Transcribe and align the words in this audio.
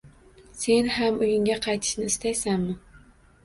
Sen 0.61 0.89
ham 0.95 1.21
uyingga 1.27 1.59
qaytishni 1.67 2.11
istaysanmi 2.15 2.79